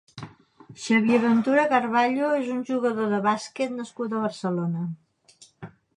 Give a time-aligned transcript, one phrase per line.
[0.85, 4.91] Xavier Ventura Carvalho és un jugador de bàsquet nascut a Barcelona.